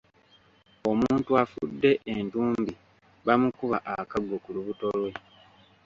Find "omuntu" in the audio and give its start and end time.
0.89-1.31